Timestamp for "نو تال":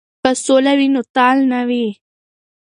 0.93-1.37